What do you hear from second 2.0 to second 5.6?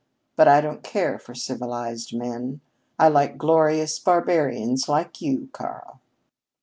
men. I like glorious barbarians like you,